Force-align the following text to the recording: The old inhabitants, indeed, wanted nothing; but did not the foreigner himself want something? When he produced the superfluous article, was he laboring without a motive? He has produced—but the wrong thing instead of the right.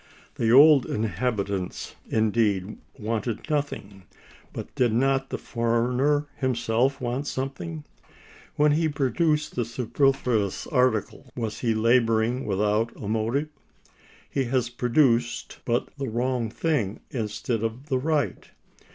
The 0.33 0.51
old 0.51 0.87
inhabitants, 0.87 1.93
indeed, 2.09 2.79
wanted 2.97 3.47
nothing; 3.51 4.05
but 4.51 4.73
did 4.73 4.91
not 4.91 5.29
the 5.29 5.37
foreigner 5.37 6.25
himself 6.37 6.99
want 6.99 7.27
something? 7.27 7.83
When 8.55 8.71
he 8.71 8.89
produced 8.89 9.53
the 9.55 9.63
superfluous 9.63 10.65
article, 10.65 11.27
was 11.35 11.59
he 11.59 11.75
laboring 11.75 12.47
without 12.47 12.91
a 12.99 13.07
motive? 13.07 13.49
He 14.27 14.45
has 14.45 14.71
produced—but 14.71 15.89
the 15.99 16.09
wrong 16.09 16.49
thing 16.49 17.01
instead 17.11 17.61
of 17.61 17.89
the 17.89 17.99
right. 17.99 18.49